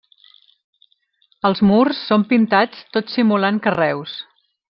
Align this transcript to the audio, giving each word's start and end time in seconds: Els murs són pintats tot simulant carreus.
Els 1.49 1.61
murs 1.71 2.01
són 2.13 2.25
pintats 2.33 2.83
tot 2.97 3.13
simulant 3.17 3.61
carreus. 3.69 4.19